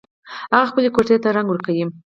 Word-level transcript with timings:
هغه 0.53 0.67
خپلې 0.71 0.89
کوټۍ 0.95 1.17
ته 1.23 1.29
رنګ 1.35 1.47
ورکوي 1.51 1.85